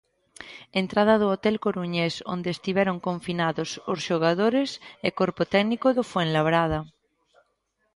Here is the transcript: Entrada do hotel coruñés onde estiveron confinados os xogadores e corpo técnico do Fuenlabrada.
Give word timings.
Entrada 0.81 1.15
do 1.21 1.27
hotel 1.33 1.55
coruñés 1.65 2.13
onde 2.33 2.49
estiveron 2.55 2.97
confinados 3.07 3.69
os 3.91 3.99
xogadores 4.07 4.69
e 5.07 5.09
corpo 5.21 5.41
técnico 5.53 5.87
do 5.97 6.03
Fuenlabrada. 6.11 6.79